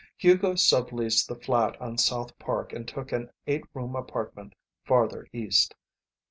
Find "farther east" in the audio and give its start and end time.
4.83-5.75